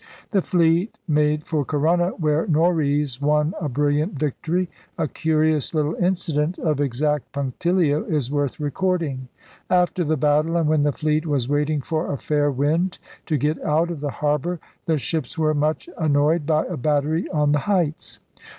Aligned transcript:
The 0.31 0.41
fleet 0.41 0.97
made 1.07 1.45
for 1.45 1.63
Corunna, 1.63 2.13
where 2.19 2.47
Norreys 2.47 3.21
won 3.21 3.53
a 3.61 3.69
brilliant 3.69 4.17
victory. 4.17 4.67
A 4.97 5.07
curious 5.07 5.75
little 5.75 5.93
incident 5.93 6.57
of 6.57 6.81
exact 6.81 7.31
punctilio 7.33 8.05
is 8.05 8.31
worth 8.31 8.59
recording. 8.59 9.27
After 9.69 10.03
the 10.03 10.17
battle, 10.17 10.57
and 10.57 10.67
when 10.67 10.81
the 10.81 10.91
fleet 10.91 11.27
was 11.27 11.47
waiting 11.47 11.81
for 11.81 12.11
a 12.11 12.17
fair 12.17 12.49
wind 12.49 12.97
to 13.27 13.37
get 13.37 13.61
out 13.63 13.91
of 13.91 13.99
the 13.99 14.09
harbor, 14.09 14.59
the 14.87 14.97
ships 14.97 15.37
were 15.37 15.53
much 15.53 15.87
annoyed 15.99 16.47
by 16.47 16.65
a 16.65 16.77
battery 16.77 17.29
on 17.29 17.51
the 17.51 17.59
heights. 17.69 18.19